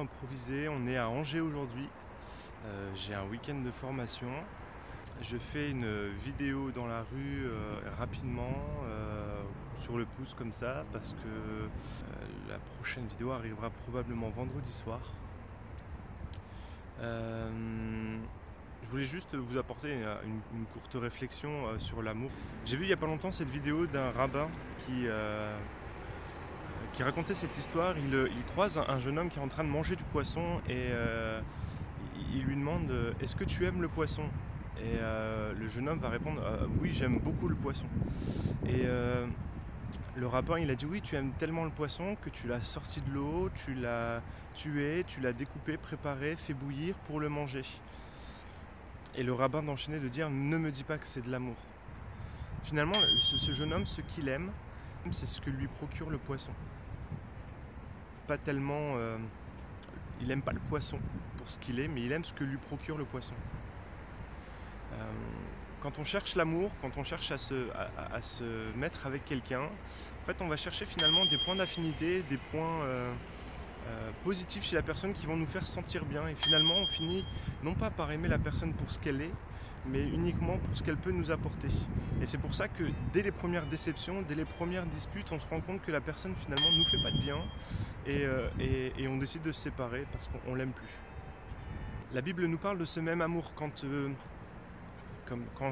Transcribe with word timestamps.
improvisé. 0.00 0.68
On 0.68 0.86
est 0.86 0.96
à 0.96 1.08
Angers 1.08 1.40
aujourd'hui. 1.40 1.88
Euh, 2.66 2.90
j'ai 2.94 3.14
un 3.14 3.24
week-end 3.26 3.60
de 3.64 3.70
formation. 3.70 4.28
Je 5.22 5.36
fais 5.36 5.70
une 5.70 6.10
vidéo 6.24 6.70
dans 6.72 6.86
la 6.86 7.00
rue 7.02 7.46
euh, 7.46 7.78
rapidement, 7.98 8.52
euh, 8.84 9.42
sur 9.78 9.96
le 9.96 10.04
pouce 10.04 10.34
comme 10.34 10.52
ça, 10.52 10.84
parce 10.92 11.12
que 11.12 11.68
la 12.50 12.58
prochaine 12.76 13.06
vidéo 13.06 13.30
arrivera 13.32 13.70
probablement 13.70 14.30
vendredi 14.30 14.72
soir. 14.72 15.00
je 17.00 18.90
voulais 18.90 19.04
juste 19.04 19.34
vous 19.34 19.58
apporter 19.58 19.92
une, 20.24 20.64
courte 20.72 20.94
réflexion 20.94 21.78
sur 21.78 22.02
l'amour. 22.02 22.30
J'ai 22.64 22.76
vu 22.76 22.84
il 22.84 22.88
n'y 22.88 22.92
a 22.92 22.96
pas 22.96 23.06
longtemps 23.06 23.32
cette 23.32 23.48
vidéo 23.48 23.86
d'un 23.86 24.10
rabbin 24.10 24.48
qui 24.84 25.06
qui 26.96 27.02
racontait 27.02 27.34
cette 27.34 27.56
histoire. 27.58 27.94
Il, 27.98 28.44
croise 28.46 28.78
un 28.78 28.98
jeune 28.98 29.18
homme 29.18 29.28
qui 29.28 29.38
est 29.38 29.42
en 29.42 29.48
train 29.48 29.64
de 29.64 29.68
manger 29.68 29.96
du 29.96 30.04
poisson 30.04 30.60
et 30.66 30.88
euh, 30.90 31.40
il 32.32 32.42
lui 32.42 32.56
demande 32.56 32.90
euh, 32.90 33.12
Est-ce 33.20 33.36
que 33.36 33.44
tu 33.44 33.66
aimes 33.66 33.82
le 33.82 33.88
poisson? 33.88 34.22
Et 34.78 34.96
euh, 35.00 35.52
le 35.52 35.68
jeune 35.68 35.88
homme 35.90 35.98
va 35.98 36.08
répondre 36.08 36.42
Oui, 36.80 36.92
j'aime 36.94 37.18
beaucoup 37.18 37.48
le 37.48 37.54
poisson. 37.54 37.84
Et 38.66 38.84
le 40.16 40.26
rabbin, 40.26 40.58
il 40.58 40.70
a 40.70 40.74
dit 40.74 40.86
Oui, 40.86 41.02
tu 41.02 41.16
aimes 41.16 41.32
tellement 41.38 41.64
le 41.64 41.70
poisson 41.70 42.16
que 42.22 42.30
tu 42.30 42.46
l'as 42.48 42.62
sorti 42.62 43.02
de 43.02 43.12
l'eau, 43.12 43.50
tu 43.54 43.74
l'as 43.74 44.22
tué, 44.54 45.04
tu 45.06 45.20
l'as 45.20 45.34
découpé, 45.34 45.76
préparé, 45.76 46.36
fait 46.36 46.54
bouillir 46.54 46.94
pour 47.06 47.20
le 47.20 47.28
manger. 47.28 47.64
Et 49.14 49.22
le 49.22 49.34
rabbin 49.34 49.62
d'enchaîner 49.62 49.98
de 49.98 50.08
dire 50.08 50.30
Ne 50.30 50.56
me 50.56 50.70
dis 50.70 50.84
pas 50.84 50.96
que 50.96 51.06
c'est 51.06 51.24
de 51.24 51.30
l'amour. 51.30 51.56
Finalement, 52.62 52.94
ce 52.94 53.52
jeune 53.52 53.72
homme, 53.74 53.86
ce 53.86 54.00
qu'il 54.00 54.28
aime, 54.28 54.50
c'est 55.10 55.26
ce 55.26 55.40
que 55.40 55.50
lui 55.50 55.68
procure 55.68 56.10
le 56.10 56.18
poisson 56.18 56.50
pas 58.26 58.38
tellement. 58.38 58.94
Euh, 58.96 59.16
il 60.20 60.30
aime 60.30 60.42
pas 60.42 60.52
le 60.52 60.60
poisson 60.60 60.98
pour 61.36 61.50
ce 61.50 61.58
qu'il 61.58 61.78
est, 61.78 61.88
mais 61.88 62.02
il 62.02 62.12
aime 62.12 62.24
ce 62.24 62.32
que 62.32 62.44
lui 62.44 62.56
procure 62.56 62.96
le 62.96 63.04
poisson. 63.04 63.34
Euh, 64.92 64.96
quand 65.82 65.98
on 65.98 66.04
cherche 66.04 66.34
l'amour, 66.36 66.70
quand 66.80 66.96
on 66.96 67.04
cherche 67.04 67.30
à 67.30 67.38
se, 67.38 67.68
à, 68.12 68.22
se 68.22 68.74
mettre 68.76 69.06
avec 69.06 69.24
quelqu'un, 69.24 69.60
en 69.62 70.26
fait, 70.26 70.40
on 70.40 70.48
va 70.48 70.56
chercher 70.56 70.86
finalement 70.86 71.24
des 71.30 71.36
points 71.44 71.56
d'affinité, 71.56 72.22
des 72.30 72.38
points 72.38 72.82
euh, 72.82 73.12
positifs 74.24 74.64
chez 74.64 74.74
la 74.74 74.82
personne 74.82 75.12
qui 75.12 75.26
vont 75.26 75.36
nous 75.36 75.46
faire 75.46 75.66
sentir 75.66 76.04
bien. 76.06 76.26
Et 76.26 76.34
finalement, 76.34 76.74
on 76.74 76.86
finit 76.86 77.24
non 77.62 77.74
pas 77.74 77.90
par 77.90 78.10
aimer 78.10 78.28
la 78.28 78.38
personne 78.38 78.72
pour 78.72 78.90
ce 78.90 78.98
qu'elle 78.98 79.20
est, 79.20 79.32
mais 79.90 80.02
uniquement 80.02 80.58
pour 80.58 80.76
ce 80.76 80.82
qu'elle 80.82 80.96
peut 80.96 81.12
nous 81.12 81.30
apporter. 81.30 81.68
Et 82.20 82.26
c'est 82.26 82.38
pour 82.38 82.54
ça 82.54 82.68
que 82.68 82.84
dès 83.12 83.22
les 83.22 83.30
premières 83.30 83.66
déceptions, 83.66 84.22
dès 84.22 84.34
les 84.34 84.44
premières 84.44 84.86
disputes, 84.86 85.26
on 85.32 85.38
se 85.38 85.46
rend 85.46 85.60
compte 85.60 85.82
que 85.82 85.92
la 85.92 86.00
personne 86.00 86.34
finalement 86.36 86.70
ne 86.70 86.78
nous 86.78 86.90
fait 86.90 87.02
pas 87.02 87.10
de 87.10 87.22
bien 87.22 87.36
euh, 88.08 88.48
et, 88.98 89.08
on 89.08 89.16
décide 89.16 89.42
de 89.42 89.52
se 89.52 89.62
séparer 89.62 90.04
parce 90.12 90.28
qu'on 90.28 90.54
l'aime 90.54 90.72
plus. 90.72 90.88
La 92.12 92.20
Bible 92.20 92.46
nous 92.46 92.58
parle 92.58 92.78
de 92.78 92.84
ce 92.84 93.00
même 93.00 93.20
amour 93.20 93.52
quand, 93.54 93.84
euh, 93.84 94.10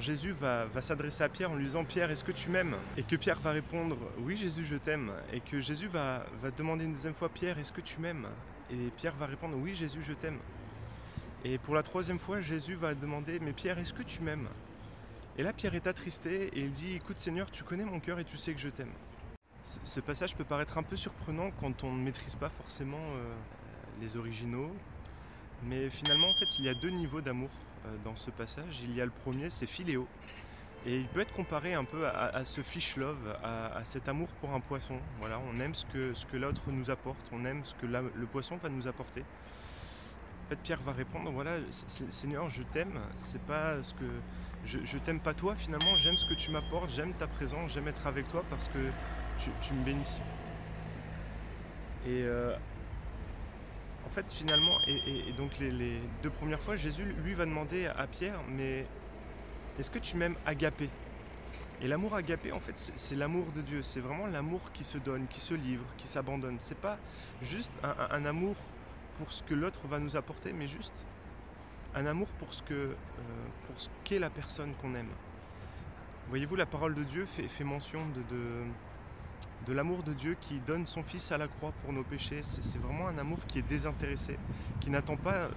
Jésus 0.00 0.32
va, 0.32 0.66
s'adresser 0.80 1.22
à 1.22 1.28
Pierre 1.28 1.52
en 1.52 1.54
lui 1.54 1.66
disant 1.66 1.84
Pierre, 1.84 2.10
est-ce 2.10 2.24
que 2.24 2.32
tu 2.32 2.50
m'aimes? 2.50 2.76
Et 2.96 3.02
que 3.02 3.16
Pierre 3.16 3.38
va 3.40 3.52
répondre 3.52 3.96
Oui, 4.18 4.36
Jésus, 4.36 4.64
je 4.64 4.76
t'aime. 4.76 5.12
Et 5.32 5.40
que 5.40 5.60
Jésus 5.60 5.86
va, 5.86 6.26
va 6.42 6.50
demander 6.50 6.84
une 6.84 6.94
deuxième 6.94 7.14
fois 7.14 7.28
Pierre, 7.28 7.58
est-ce 7.58 7.72
que 7.72 7.80
tu 7.80 8.00
m'aimes? 8.00 8.26
Et 8.70 8.90
Pierre 8.96 9.14
va 9.14 9.26
répondre 9.26 9.56
Oui, 9.56 9.74
Jésus, 9.76 10.00
je 10.06 10.14
t'aime. 10.14 10.38
Et 11.46 11.58
pour 11.58 11.74
la 11.74 11.82
troisième 11.82 12.18
fois, 12.18 12.40
Jésus 12.40 12.74
va 12.74 12.94
demander 12.94 13.38
Mais 13.38 13.52
Pierre, 13.52 13.78
est-ce 13.78 13.92
que 13.92 14.02
tu 14.02 14.22
m'aimes? 14.22 14.48
Et 15.36 15.42
là, 15.42 15.52
Pierre 15.52 15.74
est 15.74 15.86
attristé 15.86 16.46
et 16.46 16.60
il 16.60 16.72
dit 16.72 16.94
Écoute, 16.94 17.18
Seigneur, 17.18 17.50
tu 17.50 17.64
connais 17.64 17.84
mon 17.84 18.00
cœur 18.00 18.18
et 18.18 18.24
tu 18.24 18.38
sais 18.38 18.54
que 18.54 18.60
je 18.60 18.70
t'aime. 18.70 18.92
Ce 19.84 20.00
passage 20.00 20.34
peut 20.36 20.44
paraître 20.44 20.78
un 20.78 20.82
peu 20.82 20.96
surprenant 20.96 21.50
quand 21.60 21.84
on 21.84 21.92
ne 21.92 22.02
maîtrise 22.02 22.34
pas 22.34 22.48
forcément 22.48 22.96
euh, 22.98 23.34
les 24.00 24.16
originaux, 24.16 24.74
mais 25.62 25.88
finalement, 25.90 26.28
en 26.28 26.34
fait, 26.34 26.58
il 26.58 26.66
y 26.66 26.68
a 26.68 26.74
deux 26.82 26.90
niveaux 26.90 27.20
d'amour 27.20 27.50
euh, 27.86 27.96
dans 28.04 28.16
ce 28.16 28.30
passage. 28.30 28.80
Il 28.82 28.94
y 28.94 29.00
a 29.00 29.04
le 29.04 29.10
premier, 29.10 29.50
c'est 29.50 29.66
philéo. 29.66 30.06
Et 30.86 30.96
il 30.96 31.06
peut 31.08 31.20
être 31.20 31.32
comparé 31.32 31.72
un 31.72 31.84
peu 31.84 32.06
à, 32.06 32.44
ce 32.44 32.60
fish 32.60 32.96
love, 32.96 33.38
à, 33.42 33.82
cet 33.84 34.06
amour 34.06 34.28
pour 34.42 34.52
un 34.52 34.60
poisson. 34.60 34.98
Voilà, 35.18 35.40
on 35.50 35.58
aime 35.58 35.74
ce 35.74 35.86
que, 35.86 36.12
ce 36.12 36.26
que 36.26 36.36
l'autre 36.36 36.60
nous 36.66 36.90
apporte, 36.90 37.24
on 37.32 37.46
aime 37.46 37.64
ce 37.64 37.74
que 37.74 37.86
le 37.86 38.26
poisson 38.26 38.58
va 38.58 38.68
nous 38.68 38.86
apporter. 38.86 39.24
En 40.44 40.48
fait, 40.50 40.56
Pierre 40.56 40.82
va 40.82 40.92
répondre 40.92 41.30
voilà, 41.30 41.52
Seigneur, 41.70 42.50
je 42.50 42.62
t'aime. 42.64 43.00
C'est 43.16 43.40
pas 43.42 43.82
ce 43.82 43.94
que 43.94 44.04
je, 44.66 44.98
t'aime 44.98 45.20
pas 45.20 45.32
toi 45.32 45.54
finalement. 45.54 45.96
J'aime 46.02 46.14
ce 46.16 46.34
que 46.34 46.38
tu 46.38 46.50
m'apportes, 46.50 46.90
j'aime 46.90 47.14
ta 47.14 47.26
présence, 47.26 47.72
j'aime 47.72 47.88
être 47.88 48.06
avec 48.06 48.28
toi 48.28 48.44
parce 48.50 48.68
que 48.68 48.78
tu, 49.62 49.72
me 49.72 49.84
bénis. 49.84 50.20
Et 52.06 52.24
euh, 52.24 52.54
en 54.06 54.10
fait, 54.10 54.30
finalement, 54.30 54.76
et, 54.86 55.32
donc 55.38 55.58
les, 55.58 55.98
deux 56.22 56.30
premières 56.30 56.60
fois, 56.60 56.76
Jésus 56.76 57.04
lui 57.24 57.32
va 57.32 57.46
demander 57.46 57.86
à 57.86 58.06
Pierre, 58.06 58.40
mais 58.48 58.86
est-ce 59.78 59.90
que 59.90 59.98
tu 59.98 60.18
m'aimes 60.18 60.36
agapé? 60.44 60.90
Et 61.80 61.88
l'amour 61.88 62.14
agapé, 62.14 62.52
en 62.52 62.60
fait, 62.60 62.92
c'est 62.94 63.14
l'amour 63.14 63.46
de 63.56 63.62
Dieu. 63.62 63.82
C'est 63.82 64.00
vraiment 64.00 64.26
l'amour 64.26 64.60
qui 64.72 64.84
se 64.84 64.98
donne, 64.98 65.26
qui 65.26 65.40
se 65.40 65.54
livre, 65.54 65.86
qui 65.96 66.06
s'abandonne. 66.06 66.56
C'est 66.60 66.78
pas 66.78 66.98
juste 67.42 67.72
un 67.82 68.24
amour 68.26 68.56
pour 69.18 69.32
ce 69.32 69.42
que 69.42 69.54
l'autre 69.54 69.86
va 69.86 69.98
nous 69.98 70.16
apporter, 70.16 70.52
mais 70.52 70.66
juste 70.66 70.94
un 71.94 72.06
amour 72.06 72.28
pour 72.38 72.52
ce 72.52 72.62
euh, 72.70 72.94
qu'est 74.02 74.18
la 74.18 74.30
personne 74.30 74.72
qu'on 74.80 74.94
aime. 74.94 75.10
Voyez-vous, 76.28 76.56
la 76.56 76.66
parole 76.66 76.94
de 76.94 77.04
Dieu 77.04 77.26
fait, 77.26 77.64
mention 77.64 78.00
de, 78.08 78.22
de, 79.66 79.72
l'amour 79.72 80.02
de 80.02 80.12
Dieu 80.12 80.36
qui 80.40 80.58
donne 80.58 80.86
son 80.86 81.02
Fils 81.02 81.30
à 81.30 81.38
la 81.38 81.46
croix 81.46 81.72
pour 81.82 81.92
nos 81.92 82.02
péchés. 82.02 82.42
C'est 82.42 82.78
vraiment 82.78 83.08
un 83.08 83.18
amour 83.18 83.38
qui 83.46 83.58
est 83.58 83.68
désintéressé, 83.68 84.38
qui 84.80 84.90
n'attend 84.90 85.16
pas, 85.16 85.50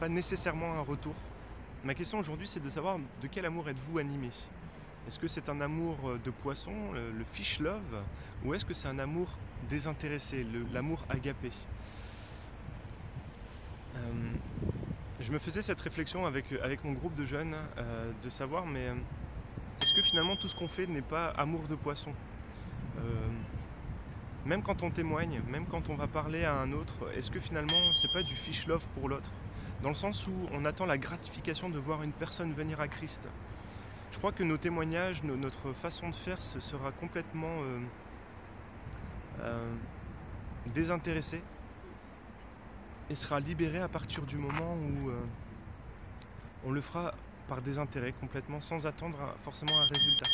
pas 0.00 0.08
nécessairement 0.08 0.74
un 0.74 0.80
retour. 0.80 1.14
Ma 1.84 1.94
question 1.94 2.18
aujourd'hui, 2.18 2.46
c'est 2.46 2.62
de 2.62 2.68
savoir 2.68 2.98
de 2.98 3.26
quel 3.28 3.46
amour 3.46 3.68
êtes-vous 3.68 3.98
animé? 3.98 4.30
Est-ce 5.08 5.18
que 5.18 5.28
c'est 5.28 5.48
un 5.48 5.60
amour 5.60 5.96
de 6.22 6.30
poisson, 6.30 6.92
le 6.92 7.24
fish 7.32 7.58
love, 7.58 8.02
ou 8.44 8.54
est-ce 8.54 8.64
que 8.64 8.74
c'est 8.74 8.86
un 8.88 8.98
amour 8.98 9.28
désintéressé, 9.68 10.46
l'amour 10.72 11.04
agapé? 11.08 11.50
euh, 11.50 12.01
je 15.22 15.30
me 15.30 15.38
faisais 15.38 15.62
cette 15.62 15.80
réflexion 15.80 16.26
avec, 16.26 16.46
avec 16.62 16.84
mon 16.84 16.92
groupe 16.92 17.14
de 17.14 17.24
jeunes, 17.24 17.54
euh, 17.78 18.10
de 18.22 18.28
savoir, 18.28 18.66
mais 18.66 18.88
euh, 18.88 18.94
est-ce 19.80 19.94
que 19.94 20.02
finalement 20.02 20.34
tout 20.36 20.48
ce 20.48 20.56
qu'on 20.56 20.68
fait 20.68 20.86
n'est 20.86 21.00
pas 21.00 21.28
amour 21.28 21.62
de 21.68 21.74
poisson? 21.74 22.12
Même 24.44 24.62
quand 24.62 24.82
on 24.82 24.90
témoigne, 24.90 25.40
même 25.48 25.66
quand 25.66 25.88
on 25.88 25.94
va 25.94 26.08
parler 26.08 26.44
à 26.44 26.54
un 26.54 26.72
autre, 26.72 26.94
est-ce 27.16 27.30
que 27.30 27.38
finalement 27.38 27.78
c'est 27.94 28.12
pas 28.12 28.22
du 28.24 28.34
fish 28.34 28.66
love 28.66 28.84
pour 28.94 29.08
l'autre? 29.08 29.30
Dans 29.82 29.88
le 29.88 29.94
sens 29.94 30.26
où 30.26 30.32
on 30.52 30.64
attend 30.64 30.84
la 30.84 30.98
gratification 30.98 31.70
de 31.70 31.78
voir 31.78 32.02
une 32.02 32.12
personne 32.12 32.52
venir 32.52 32.80
à 32.80 32.88
Christ. 32.88 33.28
Je 34.10 34.18
crois 34.18 34.32
que 34.32 34.42
nos 34.42 34.56
témoignages, 34.56 35.22
notre 35.22 35.72
façon 35.72 36.10
de 36.10 36.14
faire 36.14 36.42
ce 36.42 36.58
sera 36.58 36.90
complètement 36.90 37.62
désintéressée 40.66 41.40
et 43.12 43.14
sera 43.14 43.40
libéré 43.40 43.78
à 43.78 43.88
partir 43.88 44.22
du 44.22 44.38
moment 44.38 44.74
où 44.74 45.10
euh, 45.10 45.20
on 46.64 46.70
le 46.70 46.80
fera 46.80 47.12
par 47.46 47.60
désintérêt 47.60 48.12
complètement 48.12 48.58
sans 48.62 48.86
attendre 48.86 49.18
forcément 49.44 49.78
un 49.78 49.86
résultat. 49.86 50.30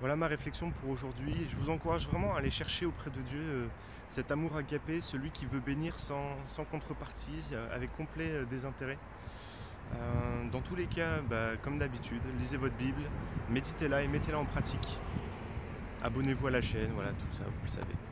Voilà 0.00 0.16
ma 0.16 0.28
réflexion 0.28 0.70
pour 0.70 0.88
aujourd'hui. 0.88 1.46
Je 1.50 1.56
vous 1.56 1.68
encourage 1.68 2.08
vraiment 2.08 2.34
à 2.34 2.38
aller 2.38 2.50
chercher 2.50 2.86
auprès 2.86 3.10
de 3.10 3.20
Dieu 3.20 3.38
euh, 3.38 3.66
cet 4.08 4.30
amour 4.30 4.56
agapé, 4.56 5.02
celui 5.02 5.30
qui 5.30 5.44
veut 5.44 5.60
bénir 5.60 5.98
sans, 5.98 6.38
contrepartie, 6.70 7.44
euh, 7.52 7.76
avec 7.76 7.94
complet 7.94 8.46
désintérêt. 8.48 8.98
dans 10.50 10.62
tous 10.62 10.74
les 10.74 10.86
cas, 10.86 11.20
bah, 11.28 11.58
comme 11.62 11.78
d'habitude, 11.78 12.22
lisez 12.38 12.56
votre 12.56 12.76
Bible, 12.76 13.02
méditez-la 13.50 14.02
et 14.02 14.08
mettez-la 14.08 14.38
en 14.38 14.46
pratique. 14.46 14.98
Abonnez-vous 16.02 16.46
à 16.46 16.50
la 16.50 16.62
chaîne, 16.62 16.92
voilà, 16.94 17.10
tout 17.10 17.36
ça, 17.36 17.44
vous 17.44 17.64
le 17.66 17.70
savez. 17.70 18.07